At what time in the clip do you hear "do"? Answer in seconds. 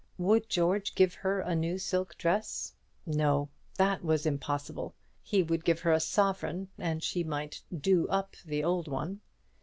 7.71-8.07